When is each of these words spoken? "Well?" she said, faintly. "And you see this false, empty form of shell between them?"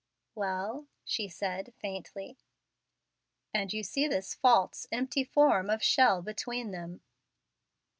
"Well?" 0.33 0.87
she 1.05 1.27
said, 1.27 1.75
faintly. 1.77 2.39
"And 3.53 3.71
you 3.71 3.83
see 3.83 4.07
this 4.07 4.33
false, 4.33 4.87
empty 4.91 5.23
form 5.23 5.69
of 5.69 5.83
shell 5.83 6.23
between 6.23 6.71
them?" 6.71 7.01